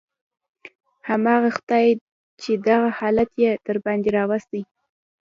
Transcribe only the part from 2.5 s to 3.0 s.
دغه